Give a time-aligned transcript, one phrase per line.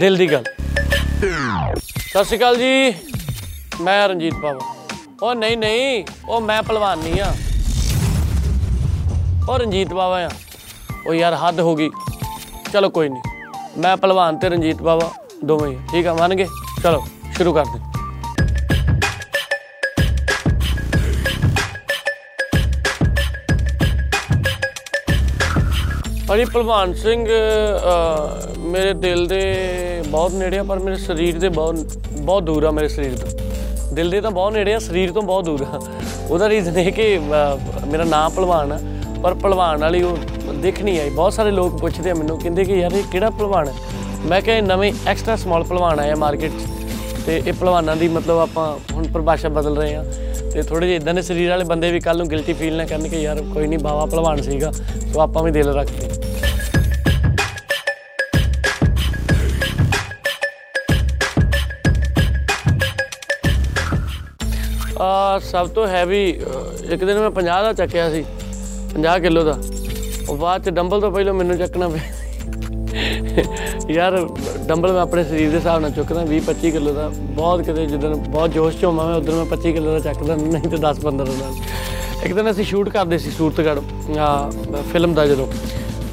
[0.00, 0.44] ਦਿਲ ਦੀ ਗੱਲ।
[1.86, 2.94] ਸਤਿ ਸ਼੍ਰੀ ਅਕਾਲ ਜੀ।
[3.80, 4.76] ਮੈਂ ਰਣਜੀਤ ਬਾਵਾ।
[5.22, 7.34] ਉਹ ਨਹੀਂ ਨਹੀਂ ਉਹ ਮੈਂ ਪਹਿਲਵਾਨ ਨਹੀਂ ਆ।
[9.48, 10.30] ਉਹ ਰਣਜੀਤ ਬਾਵਾ ਆ।
[11.06, 11.90] ਉਹ ਯਾਰ ਹੱਦ ਹੋ ਗਈ।
[12.72, 13.22] ਚਲੋ ਕੋਈ ਨਹੀਂ।
[13.78, 15.12] ਮੈਂ ਪਹਿਲਵਾਨ ਤੇ ਰਣਜੀਤ ਬਾਵਾ
[15.44, 16.46] ਦੋਵੇਂ ਹੀ ਆ। ਠੀਕ ਆ ਮੰਨ ਗਏ?
[16.82, 17.80] ਚਲੋ ਸ਼ੁਰੂ ਕਰਦੇ
[26.28, 29.44] ਭਾਜੀ ਭਲਵਾਨ ਸਿੰਘ ਅਹ, ਮੇਰੇ ਦਿਲ ਦੇ
[30.08, 31.74] ਬਹੁਤ ਨੇੜੇ ਆ ਪਰ ਮੇਰੇ ਸਰੀਰ ਦੇ ਬਹੁਤ
[32.20, 35.44] ਬਹੁਤ ਦੂਰ ਆ ਮੇਰੇ ਸਰੀਰ ਤੋਂ। ਦਿਲ ਦੇ ਤਾਂ ਬਹੁਤ ਨੇੜੇ ਆ ਸਰੀਰ ਤੋਂ ਬਹੁਤ
[35.44, 35.80] ਦੂਰ ਆ।
[36.30, 38.78] ਉਹਦਾ ਰੀਜ਼ਨ ਇਹ ਕਿ ਅਹ, ਮੇਰਾ ਨਾਮ ਭਲਵਾਨ ਆ
[39.22, 40.16] ਪਰ ਭਲਵਾਨ ਵਾਲੀ ਉਹ
[40.54, 43.68] ਦਿਖ ਨਹੀਂ ਆਈ। ਬਹੁਤ ਸਾਰੇ ਲੋਕ ਪੁੱਛਦੇ ਆ ਮੈਨੂੰ ਕਹਿੰਦੇ ਕਿ ਯਾਰ ਇਹ ਕਿਹੜਾ ਭਲਵਾਨ
[43.68, 43.74] ਹੈ
[44.26, 48.38] ਮੈਂ ਕਿਹਾ ਇਹ ਨਵੇਂ ਐਕਸਟਰਾ ਸਮਾਲ ਭਲਵਾਨ ਆਇਆ ਮਾਰਕੀਟ 'ਚ। ਤੇ ਇਹ ਭਲਵਾਨਾਂ ਦੀ ਮਤਲਬ
[48.38, 50.04] ਆਪਾਂ ਹੁਣ ਪਰਿਭਾਸ਼ਾ ਬਦਲ ਰਹੇ ਆ।
[50.54, 53.08] ਤੇ ਥੋੜੇ ਜਿਹੇ ਇਦਾਂ ਦੇ ਸਰੀਰ ਵਾਲੇ ਬੰਦੇ ਵੀ ਕੱਲ ਨੂੰ ਗਿਲਟੀ ਫੀਲ ਨਾ ਕਰਨ
[53.08, 54.70] ਕਿ ਯਾਰ ਕੋਈ ਨਹੀਂ ਬਾਵਾ ਭਲਵਾਨ ਸੀਗਾ
[55.12, 56.17] ਸੋ ਆਪਾਂ ਵੀ ਦਿਲ ਰੱਖਦੇ।
[65.40, 66.28] ਸਭ ਤੋਂ ਹੈਵੀ
[66.90, 68.24] ਇੱਕ ਦਿਨ ਮੈਂ 50 ਦਾ ਚੱਕਿਆ ਸੀ
[68.94, 69.58] 50 ਕਿਲੋ ਦਾ।
[70.28, 72.02] ਉਹ ਬਾਅਦ ਚ ਡੰਬਲ ਤੋਂ ਪਹਿਲਾਂ ਮੈਨੂੰ ਚੱਕਣਾ ਪਿਆ।
[73.90, 74.16] ਯਾਰ,
[74.66, 78.14] ਡੰਬਲ ਮੈਂ ਆਪਣੇ ਸਰੀਰ ਦੇ ਹਿਸਾਬ ਨਾਲ ਚੁੱਕਦਾ 20 25 ਕਿਲੋ ਦਾ। ਬਹੁਤ ਕਿਤੇ ਜਦੋਂ
[78.14, 81.34] ਬਹੁਤ ਜੋਸ਼ ਚ ਹੋਵਾਂ ਮੈਂ ਉਦੋਂ ਮੈਂ 25 ਕਿਲੋ ਦਾ ਚੱਕਦਾ, ਨਹੀਂ ਤੇ 10 15
[81.40, 81.50] ਦਾ।
[82.24, 84.50] ਇੱਕ ਦਿਨ ਅਸੀਂ ਸ਼ੂਟ ਕਰਦੇ ਸੀ ਸੂਰਤਗੜ੍ਹ ਆ
[84.92, 85.46] ਫਿਲਮ ਦਾ ਜਦੋਂ।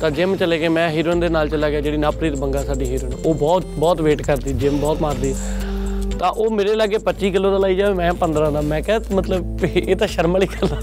[0.02, 3.14] ਤਾਂ ਜਿਮ ਚਲੇ ਗਏ, ਮੈਂ ਹੀਰੋਇਨ ਦੇ ਨਾਲ ਚਲਾ ਗਿਆ, ਜਿਹੜੀ ਨਾਪ੍ਰੀਤ ਬੰਗਾ, ਸਾਡੀ ਹੀਰੋਇਨ
[3.26, 5.36] ਉਹ ਬਹੁਤ ਬਹੁਤ ਵੇਟ ਕਰਦੀ ਜਿਮ ਬਹੁਤ ਮਾਰਦੀ।
[6.20, 9.66] ਤਾਂ ਉਹ ਮੇਰੇ ਲਾਗੇ 25 ਕਿਲੋ ਦਾ ਲਈ ਜਾਵੇ ਮੈਂ 15 ਦਾ। ਮੈਂ ਕਿਹਾ ਮਤਲਬ
[9.66, 10.82] ਇਹ ਤਾਂ ਸ਼ਰਮ ਵਾਲੀ ਗੱਲ ਆ।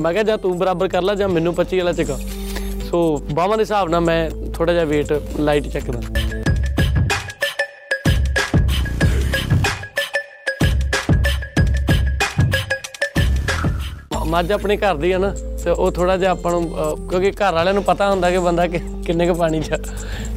[0.00, 2.18] ਮੈਂ ਕਿਹਾ ਜਾਂ ਤੂੰ ਬਰਾਬਰ ਕਰ ਲੈ ਜਾਂ ਮੈਨੂੰ 25 ਵਾਲਾ ਚੱਕਾ।
[2.90, 6.00] ਸੋ ਬਾਹਾਂ ਦੇ ਹਿਸਾਬ ਨਾਲ ਮੈਂ ਥੋੜਾ ਜਿਹਾ weight ਲਾਈਟ ਚੱਕਦਾ।
[14.26, 17.52] ਮੱਝ ਆਪਣੇ ਘਰ ਦੀ ਆ ਨਾ ਤੇ ਉਹ ਥੋੜਾ ਜਿਹਾ ਆਪਾਂ ਨੂੰ ਅਹ, ਕਿਉਂਕਿ ਘਰ
[17.52, 19.76] ਵਾਲਿਆਂ ਨੂੰ ਪਤਾ ਹੁੰਦਾ ਕਿ ਬੰਦਾ ਕਿ- ਕਿੰਨੇ ਕੁ ਪਾਣੀ 'ਚ ਆ।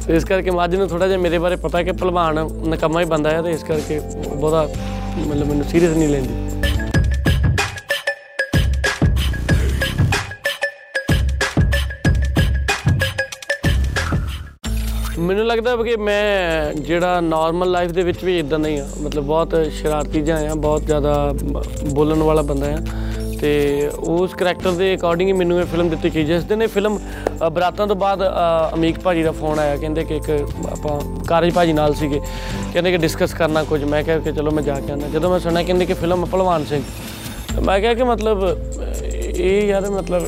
[0.06, 3.30] ਤੇ ਇਸ ਕਰਕੇ ਮੱਝ ਨੂੰ ਥੋੜਾ ਜਿਹਾ ਮੇਰੇ ਬਾਰੇ ਪਤਾ ਕਿ ਭਲਵਾਨ ਨਕਮਾ ਹੀ ਬੰਦਾ
[3.30, 4.68] ਹੈ ਤੇ ਇਸ ਕਰਕੇ ਉਹ ਬਹੁਤਾ
[5.18, 6.40] ਮਤਲਬ ਮੈਨੂੰ ਸੀਰੀਅਸ ਨਹੀਂ ਲੈਂਦੀ।
[15.18, 19.24] ਮੈਨੂੰ ਲੱਗਦਾ ਵੀ ਕਿ ਮੈਂ ਜਿਹੜਾ ਨਾਰਮਲ ਲਾਈਫ ਦੇ ਵਿੱਚ ਵੀ ਇਦਾਂ ਨਹੀਂ ਆ ਮਤਲਬ
[19.24, 21.14] ਬਹੁਤ ਸ਼ਰਾਰਤੀ ਜਿਹਾ ਆ ਬਹੁਤ ਜ਼ਿਆਦਾ
[21.44, 21.62] ਬ-
[21.92, 22.78] ਬੋਲਣ ਵਾਲਾ ਬੰਦਾ ਆ
[23.42, 26.98] ਤੇ ਉਸ ਕਰੈਕਟਰ ਦੇ ਅਕੋਰਡਿੰਗ ਹੀ ਮੈਨੂੰ ਇਹ ਫਿਲਮ ਦਿੱਤੀ ਗਈ ਜਿਸ ਦਿਨ ਇਹ ਫਿਲਮ
[26.98, 30.30] ਅ, ਬਰਾਤਾਂ ਤੋਂ ਬਾਅਦ ਅ, ਅਮੀਕ ਭਾਜੀ ਦਾ ਫੋਨ ਆਇਆ ਕਹਿੰਦੇ ਕਿ ਇੱਕ
[30.72, 32.20] ਆਪਾਂ ਕਾਰਜ ਭਾਜੀ ਨਾਲ ਸੀਗੇ
[32.72, 35.38] ਕਹਿੰਦੇ ਕਿ ਡਿਸਕਸ ਕਰਨਾ ਕੁਝ ਮੈਂ ਕਿਹਾ ਕਿ ਚਲੋ ਮੈਂ ਜਾ ਕੇ ਆਉਣਾ ਜਦੋਂ ਮੈਂ
[35.38, 36.82] ਸੁਣਿਆ ਕਹਿੰਦੇ ਕਿ ਫਿਲਮ ਭਲਵਾਨ ਸਿੰਘ
[37.54, 38.56] ਤਾਂ ਮੈਂ ਕਿਹਾ ਕਿ ਮਤਲਬ ਅ,
[39.36, 40.22] ਇਹ ਯਾਰ ਮਤਲਬ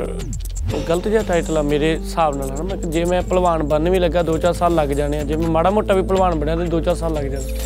[0.74, 2.62] ਉਹ ਗਲਤ ਜਿਹਾ ਟਾਈਟਲ ਆ ਮੇਰੇ ਹਿਸਾਬ ਨਾਲ ਹਨਾ?
[2.62, 5.48] ਮੈਂ ਕਿ ਜੇ ਮੈਂ ਪਹਿਲਵਾਨ ਬਣਨ ਵੀ ਲੱਗਾ 2-4 ਸਾਲ ਲੱਗ ਜਾਣੇ ਆ ਜੇ ਮੈਂ
[5.48, 7.58] ਮਾੜਾ ਮੋਟਾ ਵੀ ਪਹਿਲਵਾਨ ਬਣਿਆ ਤੇ 2-4 ਸਾਲ ਲੱਗ ਜਾਣੇ।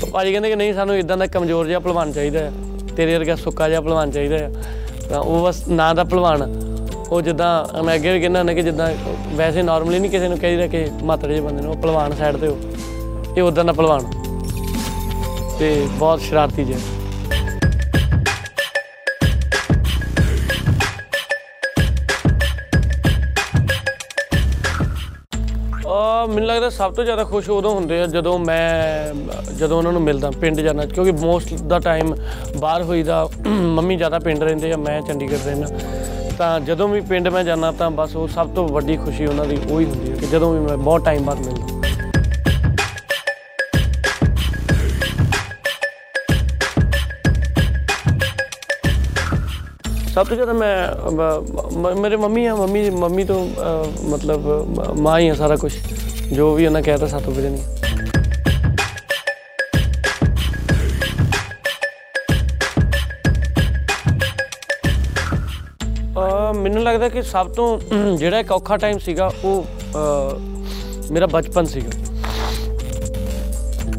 [0.00, 2.52] ਤਾਂ ਭਾਜੀ ਕਹਿੰਦੇ ਕਿ ਨਹੀਂ ਸਾਨੂੰ ਇਦਾਂ ਦਾ ਕਮਜ਼ੋਰ ਜਿਹਾ ਪਹਿਲਵਾਨ ਚਾਹੀਦਾ ਹੈ।
[2.96, 4.50] ਤੇਰੇ ਵਰਗਾ ਸੁੱਕਾ ਜਿਹਾ ਪਹਿਲਵਾਨ ਚਾਹੀਦਾ ਹੈ
[5.10, 6.48] ਤਾਂ ਉਹ ਬਸ ਨਾਂ ਦਾ ਪਹਿਲਵਾਨ ਆ।
[7.10, 8.90] ਉਹ ਜਿੱਦਾਂ ਮੈਂ ਅੱਗੇ ਵੀ ਕਹਿੰਦਾ ਹੁੰਦਾ ਕਿ ਜਿੱਦਾਂ
[9.34, 12.48] ਵੈਸੇ ਨਾਰਮਲੀ ਨਹੀਂ ਕਿਸੇ ਨੂੰ ਕਹੀਦਾ ਕਿ ਮਾਤੜੇ ਜਿਹੇ ਬੰਦੇ ਨੂੰ, ਉਹ ਪਹਿਲਵਾਨ ਸਾਈਡ ਤੇ
[12.48, 12.58] ਹੋ।
[13.36, 14.10] ਇਹ ਉਦਾਂ ਦਾ ਪਹਿਲਵਾਨ
[15.58, 16.78] ਤੇ ਬਹੁਤ ਸ਼ਰਾਰਤੀ ਜਿਹਾ।
[26.26, 29.14] ਮੈਨੂੰ ਲੱਗਦਾ ਸਭ ਤੋਂ ਜ਼ਿਆਦਾ ਖੁਸ਼ ਉਦੋਂ ਹੁੰਦੇ ਆ ਜਦੋਂ ਮੈਂ
[29.54, 32.14] ਜਦੋਂ ਉਹਨਾਂ ਨੂੰ ਮਿਲਦਾ ਪਿੰਡ ਜਾਣਾ ਕਿਉਂਕਿ ਮੋਸਟ ਦਾ ਟਾਈਮ
[32.58, 35.66] ਬਾਹਰ ਹੋਈਦਾ ਮੰਮੀ ਜ਼ਿਆਦਾ ਪਿੰਡ ਰਹਿੰਦੇ ਆ ਮੈਂ ਚੰਡੀਗੜ੍ਹ ਰਹਿੰਦਾ।
[36.38, 39.58] ਤਾਂ ਜਦੋਂ ਵੀ ਪਿੰਡ ਮੈਂ ਜਾਣਾ ਤਾਂ ਬਸ ਉਹ ਸਭ ਤੋਂ ਵੱਡੀ ਖੁਸ਼ੀ ਉਹਨਾਂ ਦੀ
[39.70, 41.66] ਉਹੀ ਹੁੰਦੀ ਹੈ ਕਿ ਜਦੋਂ ਵੀ ਮੈਂ ਬਹੁਤ ਟਾਈਮ ਬਾਅਦ ਮਿਲਦਾ।
[50.14, 51.42] ਸਭ ਤੋਂ ਜ਼ਿਆਦਾ ਮੈਂ ਮ-
[51.78, 55.72] ਮ- ਮੇਰੇ ਮੰਮੀ ਆ ਮੰਮੀ ਮੰਮੀ ਤੋਂ ਅਹ, ਮਤਲਬ ਮ- ਮਾਂ ਹੀ ਆ ਸਾਰਾ ਕੁਝ
[56.32, 57.62] ਜੋ ਵੀ ਉਹਨਾਂ ਕਹਿਤਾ ਸਾਤੋਂ ਬਿਰੇ ਨਹੀਂ।
[66.18, 67.78] ਅਹ, ਮੈਨੂੰ ਲੱਗਦਾ ਕਿ ਸਭ ਤੋਂ
[68.16, 70.38] ਜਿਹੜਾ ਇੱਕ ਔਖਾ ਟਾਈਮ ਸੀਗਾ ਉਹ ਅਹ,
[71.12, 71.90] ਮੇਰਾ ਬਚਪਨ ਸੀਗਾ।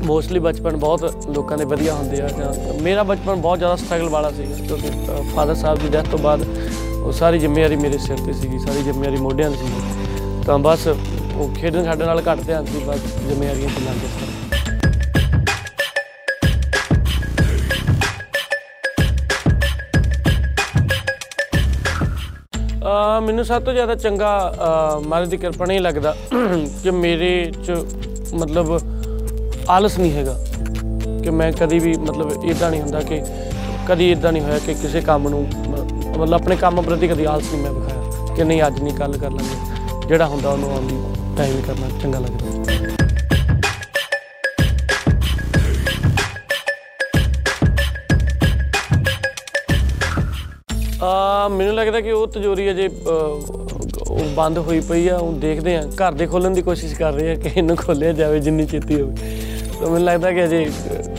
[0.05, 4.31] ਮੋਸਟਲੀ ਬਚਪਨ ਬਹੁਤ ਲੋਕਾਂ ਦੇ ਵਧੀਆ ਹੁੰਦੇ ਆ ਜਾਂ ਮੇਰਾ ਬਚਪਨ ਬਹੁਤ ਜ਼ਿਆਦਾ ਸਟਰਗਲ ਵਾਲਾ
[4.31, 4.91] ਸੀ ਕਿਉਂਕਿ
[5.35, 6.45] ਫਾਦਰ ਸਾਹਿਬ ਦੀ ਡੈਥ ਤੋਂ ਬਾਅਦ
[7.03, 10.87] ਉਹ ਸਾਰੀ ਜ਼ਿੰਮੇਵਾਰੀ ਮੇਰੇ ਸਿਰ ਤੇ ਸੀਗੀ ਸਾਰੀ ਜ਼ਿੰਮੇਵਾਰੀ ਮੋਢਿਆਂ ਤੇ ਸੀਗੀ। ਤਾਂ ਬਸ
[11.37, 14.07] ਉਹ ਖੇਡਣ ਸਾਡੇ ਨਾਲ ਘੱਟ ਧਿਆਨ ਸੀ ਬਸ ਜ਼ਿੰਮੇਵਾਰੀਆਂ ਤੇ ਲੱਗ ਗਏ
[22.81, 26.15] ਅਹ ਮੈਨੂੰ ਸਭ ਤੋਂ ਜ਼ਿਆਦਾ ਚੰਗਾ, ਅਹ ਮਹਾਰਾਜ ਦੀ ਕਿਰਪਾ ਨਹੀਂ ਲੱਗਦਾ
[26.83, 27.71] ਕਿ ਮੇਰੇ ਚ
[28.33, 28.79] ਮਤਲਬ
[29.69, 30.35] ਆਲਸ ਨਹੀਂ ਹੈਗਾ।
[31.23, 33.21] ਕਿ ਮੈਂ ਕਦੀ ਵੀ ਮਤਲਬ ਇਦਾਂ ਨਹੀਂ ਹੁੰਦਾ ਕਿ
[33.87, 37.51] ਕਦੀ ਇਦਾਂ ਨਹੀਂ ਹੋਇਆ ਕਿ ਕਿਸੇ ਕੰਮ ਨੂੰ ਮ- ਮਤਲਬ ਆਪਣੇ ਕੰਮ ਪ੍ਰਤੀ ਕਦੀ ਆਲਸ
[37.53, 40.87] ਨਹੀਂ ਮੈਂ ਵਿਖਾਇਆ। ਕਿ ਨਹੀਂ, ਅੱਜ ਨਹੀਂ ਕੱਲ ਕਰ ਲਾਂਗੇ। ਜਿਹੜਾ ਹੁੰਦਾ ਉਹਨੂੰ ਆਉਣ
[41.37, 42.65] ਟਾਈਮ ਕਰਨਾ ਚੰਗਾ ਲੱਗਦਾ।
[51.03, 53.53] ਆ ਮੈਨੂੰ ਲੱਗਦਾ ਕਿ ਉਹ ਤਜੋਰੀ ਅਜੇ ਅਹ,
[54.09, 57.31] ਉਹ ਬੰਦ ਹੋਈ ਪਈ ਆ ਉਹ ਦੇਖਦੇ ਆ। ਘਰ ਦੇ ਖੋਲਣ ਦੀ ਕੋਸ਼ਿਸ਼ ਕਰ ਰਹੇ
[57.31, 59.15] ਆ ਕਿ ਇਹਨੂੰ ਖੋਲਿਆ ਜਾਵੇ ਜਿੰਨੀ ਛੇਤੀ ਹੋਵੇ।
[59.79, 60.65] ਤਾਂ ਮੈਨੂੰ ਲੱਗਦਾ ਕਿ ਅਜੇ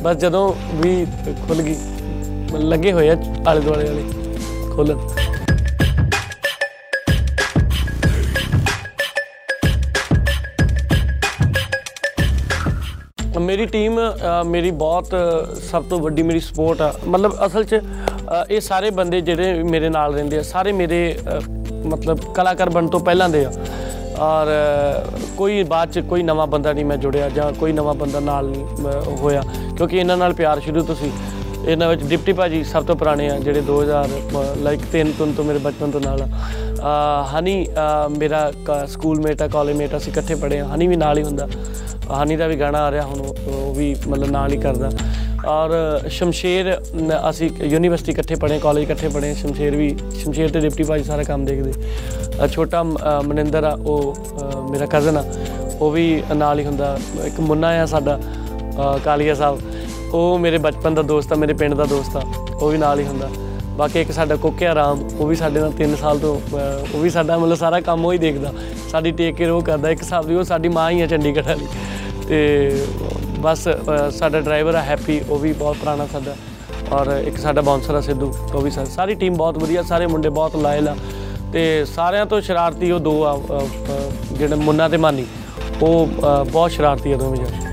[0.03, 1.07] ਬਸ ਜਦੋਂ ਵੀ
[1.49, 1.77] ਖੁੱਲ ਗਈ
[2.53, 3.17] ਮਤਲਬ ਲੱਗੇ ਹੋਏ ਆ
[3.49, 4.03] ਆਲੇ ਦੁਆਲੇ ਵਾਲੇ
[4.75, 4.99] ਖੋਲਣ
[13.39, 17.75] ਮੇਰੀ ਟੀਮ ਅ, ਮੇਰੀ ਬਹੁਤ ਅ, ਸਭ ਤੋਂ ਵੱਡੀ ਮੇਰੀ ਸਪੋਰਟ ਆ। ਮਤਲਬ ਅਸਲ 'ਚ
[17.75, 21.41] ਅ, ਇਹ ਸਾਰੇ ਬੰਦੇ ਜਿਹੜੇ ਮੇਰੇ ਨਾਲ ਰਹਿੰਦੇ ਆ ਸਾਰੇ ਮੇਰੇ ਅ,
[21.87, 23.53] ਮਤਲਬ ਕਲਾਕਾਰ ਬਣਨ ਤੋਂ ਪਹਿਲਾਂ ਦੇ ਆ।
[24.19, 28.21] ਔਰ ਅ, ਕੋਈ ਬਾਅਦ 'ਚ ਕੋਈ ਨਵਾਂ ਬੰਦਾ ਨਹੀਂ ਮੈਂ ਜੁੜਿਆ ਜਾਂ ਕੋਈ ਨਵਾਂ ਬੰਦਾ
[28.21, 29.43] ਨਾਲ ਨਹੀਂ ਅ, ਹੋਇਆ।
[29.77, 31.11] ਕਿਉਂਕਿ ਇਹਨਾਂ ਨਾਲ ਪਿਆਰ ਸ਼ੁਰੂ ਤੋਂ ਸੀ।
[31.67, 34.09] ਇਹਨਾਂ ਵਿੱਚ ਡਿਪਟੀ ਭਾਜੀ ਸਭ ਤੋਂ ਪੁਰਾਣੇ ਆ ਜਿਹੜੇ 2000
[34.63, 36.68] ਲਾਈਕ ਤਿੰਨ ਤੋਂ ਤੋਂ ਮੇਰੇ ਬਚਪਨ ਤੋਂ ਨਾਲ ਆ। ਅ,
[37.39, 38.53] ਹਨੀ ਅ, ਮੇਰਾ
[38.87, 41.49] ਸਕੂਲ ਮੇਟ ਆ ਕਾਲਜ ਮੇਟ ਅਸੀਂ ਇਕੱਠੇ ਪੜ੍ਹੇ ਆ। ਹਨੀ ਵੀ ਨਾਲ ਹੀ ਹੁੰਦਾ।
[42.23, 44.91] ਹਨੀ ਦਾ ਵੀ ਗਾਣਾ ਆ ਰਿਹਾ ਹੁਣ ਉਹ ਉਹ ਵੀ ਮਤਲਬ ਨਾਲ ਹੀ ਕਰਦਾ।
[45.47, 45.71] ਔਰ
[46.09, 51.05] ਸ਼ਮਸ਼ੇਰ ਨ- ਅਸੀਂ ਯੂਨੀਵਰਸਿਟੀ ਇਕੱਠੇ ਪੜ੍ਹੇ ਕਾਲਜ ਇਕੱਠੇ ਪੜ੍ਹੇ ਸ਼ਮਸ਼ੇਰ ਵੀ ਸ਼ਮਸ਼ੇਰ ਤੇ ਡਿਪਟੀ ਭਾਜੀ
[51.05, 51.73] ਸਾਰਾ ਕੰਮ ਦੇਖਦੇ।
[52.45, 55.25] ਅ, ਛੋਟਾ ਮ- ਅ, ਮਨਿੰਦਰ ਆ ਉਹ ਅ, ਮੇਰਾ ਕਜ਼ਨ ਆ।
[55.81, 58.21] ਉਹ ਵੀ ਨਾਲ ਹੀ ਹੁੰਦਾ। ਇੱਕ ਮੁੰਨਾ ਆ ਸਾਡਾ
[58.97, 59.61] ਅ, ਕਾਲੀਆ ਸਾਹਿਬ।
[60.13, 62.23] ਉਹ ਮੇਰੇ ਬਚਪਨ ਦਾ ਦੋਸਤ ਆ ਮੇਰੇ ਪਿੰਡ ਦਾ ਦੋਸਤ ਆ।
[62.61, 63.29] ਉਹ ਵੀ ਨਾਲ ਹੀ ਹੁੰਦਾ।
[63.79, 67.11] ਬਾਕੀ ਇੱਕ ਸਾਡਾ ਕੋਕਿਆ ਰਾਮ ਉਹ ਵੀ ਸਾਡੇ ਨਾਲ 3 ਸਾਲ ਤੋਂ ਅਹ, ਉਹ ਵੀ
[67.11, 68.53] ਸਾਡਾ ਮਤਲਬ ਸਾਰਾ ਕੰਮ ਉਹ ਹੀ ਦੇਖਦਾ।
[68.91, 71.67] ਸਾਡੀ ਟੇਕ ਕੇਅਰ ਉਹ ਕਰਦਾ ਇੱਕ ਹਿਸਾਬ ਦੀ ਉਹ ਸਾਡੀ ਮਾਂ ਹੀ ਆ ਚੰਡੀਗੜ੍ਹ ਵਾਲੀ।
[72.29, 72.87] ਤੇ
[73.39, 76.37] ਬਸ ਅਹ, ਸਾਡਾ ਡਰਾਈਵਰ ਆ ਹੈਪੀ ਉਹ ਵੀ ਬਹੁਤ ਪੁਰਾਣਾ ਸਾਡਾ।
[76.93, 80.29] ਔਰ ਇੱਕ ਸਾਡਾ ਬਾਉਂਸਰ ਆ ਸਿੱਧੂ ਉਹ ਵੀ ਸਾ- ਸਾਰੀ ਟੀਮ ਬਹੁਤ ਵਧੀਆ ਸਾਰੇ ਮੁੰਡੇ
[80.29, 80.97] ਬਹੁਤ ਲਾਇਲ ਆ।
[81.53, 85.27] ਤੇ ਸਾਰਿਆਂ ਤੋਂ ਸ਼ਰਾਰਤੀ ਉਹ ਦੋ ਆ ਅਹ, ਅਹ, ਜਿਹੜੇ ਮੁੰਨਾ ਤੇ ਮਾਨੀ
[85.83, 87.68] ਉਹ ਅਹ, ਬਹੁਤ ਸ਼ਰਾਰਤੀ ਆ ਦੋਵੇਂ ਜਣੇ।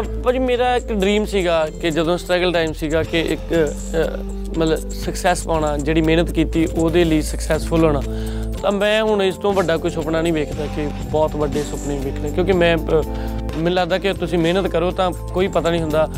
[0.00, 5.44] ਭਾਜੀ ਮੇਰਾ ਇੱਕ ਡ੍ਰੀਮ ਸੀਗਾ ਕਿ ਜਦੋਂ ਸਟਰਗਲ ਟਾਈਮ ਸੀਗਾ ਕਿ ਇੱਕ ਅਹ, ਮਤਲਬ ਸਕਸੈਸ
[5.44, 8.00] ਪਾਉਣਾ ਜਿਹੜੀ ਮਿਹਨਤ ਕੀਤੀ ਉਹਦੇ ਲਈ ਸਕਸੈਸਫੁਲ ਹੋਣਾ।
[8.62, 12.30] ਤਾਂ ਮੈਂ ਹੁਣ ਇਸ ਤੋਂ ਵੱਡਾ ਕੋਈ ਸੁਪਨਾ ਨਹੀਂ ਵੇਖਦਾ ਕਿ ਬਹੁਤ ਵੱਡੇ ਸੁਪਨੇ ਵੇਖਣੇ
[12.30, 13.02] ਕਿਉਂਕਿ ਮੈਂ ਅਹ,
[13.56, 16.08] ਮੈਨੂੰ ਲੱਗਦਾ ਕਿ ਤੁਸੀਂ ਮਿਹਨਤ ਕਰੋ ਤਾਂ ਕੋਈ ਪਤਾ ਨਹੀਂ ਹੁੰਦਾ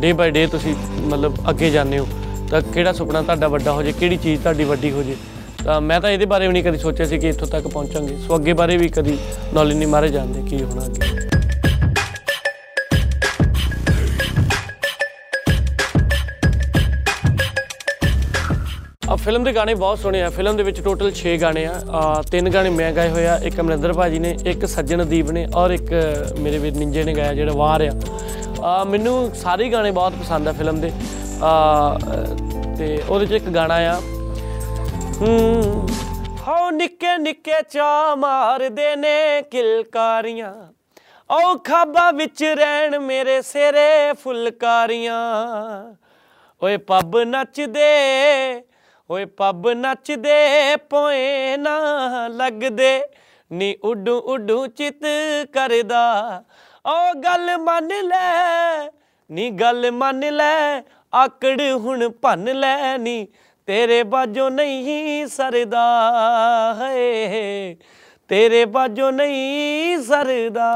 [0.00, 2.06] ਡੇ ਬਾਈ ਡੇ ਤੁਸੀਂ ਮਤਲਬ ਅੱਗੇ ਜਾਂਦੇ ਹੋ।
[2.50, 5.16] ਤਾਂ ਕਿਹੜਾ ਸੁਪਨਾ ਤੁਹਾਡਾ ਵੱਡਾ ਹੋ ਜੇ ਕਿਹੜੀ ਚੀਜ਼ ਤੁਹਾਡੀ ਵੱਡੀ ਹੋ ਜੇ
[5.64, 8.36] ਤਾਂ ਮੈਂ ਤਾਂ ਇਹਦੇ ਬਾਰੇ ਵੀ ਨਹੀਂ ਕਦੀ ਸੋਚਿਆ ਸੀ ਕਿ ਇੱਥੋਂ ਤੱਕ ਪਹੁੰਚਾਂਗੇ। ਸੋ
[8.36, 9.18] ਅੱਗੇ ਬਾਰੇ ਵੀ ਕਦੀ
[9.54, 11.31] ਨੌਲੇਜ ਨਹੀਂ ਮਾਰੇ ਜਾਂਦੇ ਕੀ ਹੋਣਾ ਅੱਗੇ।
[19.24, 22.48] ਫਿਲਮ ਦੇ ਗਾਣੇ ਬਹੁਤ ਸੋਹਣੇ ਆ। ਫਿਲਮ ਦੇ ਵਿੱਚ ਟੋਟਲ 6 ਗਾਣੇ ਆ। ਆ, ਤਿੰਨ
[22.50, 25.92] ਗਾਣੇ ਮੈਂ ਗਾਏ ਹੋਏ ਆ। ਇੱਕ ਅਮਰਿੰਦਰ ਭਾਜੀ ਨੇ ਇੱਕ ਸੱਜਣ ਦੀਪ ਨੇ ਔਰ ਇੱਕ
[26.38, 27.92] ਮੇਰੇ ਵੀਰ ਨਿੰਜੇ ਨੇ ਗਾਇਆ ਜਿਹੜਾ ਵਾਰ ਆ।
[28.62, 30.90] ਆ, ਮੈਨੂੰ ਸਾਰੇ ਹੀ ਗਾਣੇ ਬਹੁਤ ਪਸੰਦ ਆ ਫਿਲਮ ਦੇ।
[31.42, 31.98] ਆ,
[32.78, 33.94] ਤੇ ਉਹਦੇ ਚ ਇੱਕ ਗਾਣਾ ਆ
[35.20, 35.88] ਹੂੰ
[36.48, 40.52] ਹੋ ਨਿੱਕੇ ਨਿੱਕੇ ਚਾ ਮਾਰਦੇ ਨੇ ਕਿਲਕਾਰੀਆਂ।
[41.30, 45.20] ਓ ਖਾਬਾ ਵਿੱਚ ਰਹਿਣ ਮੇਰੇ ਸਿਰੇ ਫੁਲਕਾਰੀਆਂ।
[46.62, 47.88] ਓਏ ਪੱਬ ਨੱਚਦੇ
[49.10, 53.02] ਓਏ ਪੱਬ ਨੱਚਦੇ ਪੋਏ ਨਾ ਲੱਗਦੇ,
[53.50, 55.04] ਨੀ ਉੱਡੂ ਉੱਡੂ ਚਿਤ
[55.52, 56.42] ਕਰਦਾ।
[56.86, 58.88] ਓ ਗੱਲ ਮੰਨ ਲੈ,
[59.30, 60.82] ਨੀ ਗੱਲ ਮੰਨ ਲੈ,
[61.12, 63.26] ਆਕੜ ਹੁਣ ਭੰਨ ਲੈ, ਨੀ
[63.68, 65.84] ਤੇਰੇ ਬਾਝੋਂ ਨਹੀਂ ਸਰਦਾ
[66.78, 67.74] ਹੈ
[68.30, 70.70] ਤੇਰੇ ਬਾਝੋਂ ਨਹੀਂ ਸਰਦਾ।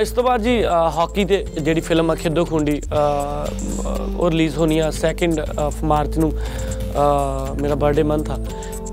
[0.00, 0.52] ਇਸ ਤੋਂ ਬਾਅਦ ਜੀ
[0.96, 2.80] ਹਾਕੀ ਤੇ ਜਿਹੜੀ ਫਿਲਮ ਆ ਖਿੱਦੋ ਖੁੰਡੀ
[4.16, 6.32] ਉਹ ਰਿਲੀਜ਼ ਹੋਣੀ ਆ 2nd ਆਫ ਮਾਰਚ ਨੂੰ
[7.62, 8.38] ਮੇਰਾ ਬਰਥਡੇ ਮੰਥ ਆ।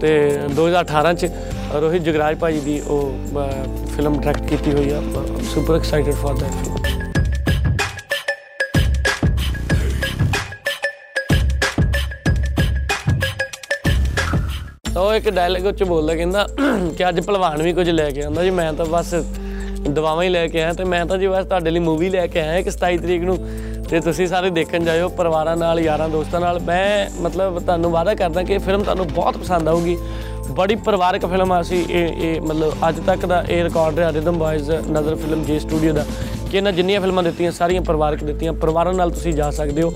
[0.01, 0.11] ਤੇ
[0.55, 1.29] 2018 ਚ
[1.81, 3.13] ਰੋਹਿਤ ਜਗਰਾਜ ਭਾਈ ਦੀ ਉਹ
[3.95, 5.01] ਫਿਲਮ ਡਾਇਰੈਕਟ ਕੀਤੀ ਹੋਈ ਆ।
[5.53, 6.81] Super excited for that film
[14.93, 16.47] ਤਾਂ ਇੱਕ ਡਾਇਲੌਗ ਉੱਚ ਬੋਲਦਾ, ਕਹਿੰਦਾ
[16.97, 19.13] ਕਿ ਅੱਜ ਭਲਵਾਨ ਵੀ ਕੁਝ ਲੈ ਕੇ ਆਂਦਾ ਜੀ, ਮੈਂ ਤਾਂ ਬਸ
[19.89, 22.39] ਦਵਾਵਾਂ ਹੀ ਲੈ ਕੇ ਆਇਆ ਤੇ ਮੈਂ ਤਾਂ ਜੀ ਬਸ ਤੁਹਾਡੇ ਲਈ ਮੂਵੀ ਲੈ ਕੇ
[22.39, 23.37] ਆਇਆ ਇੱਕ 27 ਤਰੀਕ ਨੂੰ।
[23.89, 28.43] ਤੇ ਤੁਸੀਂ ਸਾਰੇ ਦੇਖਣ ਜਾਇਓ ਪਰਿਵਾਰਾਂ ਨਾਲ, ਯਾਰਾਂ ਦੋਸਤਾਂ ਨਾਲ। ਮੈਂ ਮਤਲਬ ਤੁਹਾਨੂੰ ਵਾਅਦਾ ਕਰਦਾ
[28.43, 29.97] ਕਿ ਇਹ ਫਿਲਮ ਤੁਹਾਨੂੰ ਬਹੁਤ ਪਸੰਦ ਆਊਗੀ।
[30.51, 34.37] ਬੜੀ ਪਰਿਵਾਰਕ ਫਿਲਮ ਆ ਸੀ ਇਹ ਇਹ ਮਤਲਬ ਅੱਜ ਤੱਕ ਦਾ ਇਹ ਰਿਕਾਰਡ ਰਿਹਾ ਰਿਦਮ
[34.37, 36.05] ਬਾਇਜ਼ ਨਜ਼ਰ ਫਿਲਮ ਜੇ ਸਟੂਡੀਓ ਦਾ
[36.51, 39.93] ਕਿ ਇਹਨਾਂ ਜਿੰਨੀਆਂ ਫਿਲਮਾਂ ਦਿੱਤੀਆਂ, ਸਾਰੀਆਂ ਪਰਿਵਾਰਕ ਦਿੱਤੀਆਂ, ਪਰਿਵਾਰਾਂ ਨਾਲ ਤੁਸੀਂ ਜਾ ਸਕਦੇ ਹੋ।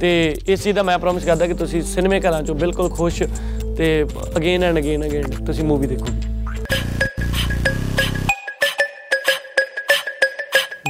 [0.00, 3.22] ਤੇ ਇਸ ਚੀਜ਼ ਦਾ ਮੈਂ ਪ੍ਰੋਮਿਸ ਕਰਦਾ ਕਿ ਤੁਸੀਂ ਸਿਨੇਮੇ ਘਰਾਂ ਚੋਂ ਬਿਲਕੁਲ ਖੁਸ਼
[3.76, 6.33] ਤੇ ਅਗੇਨ ਐਂਡ ਅਗੇਨ ਅਗੇਨ ਤੁਸੀਂ ਮੂਵੀ ਦੇਖੋਗੇ।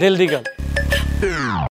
[0.05, 0.45] ਦਿਲ ਦੀ ਗੱਲ।